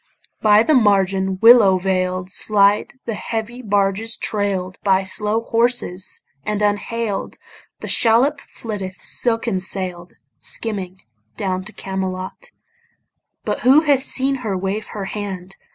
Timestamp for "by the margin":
0.41-1.37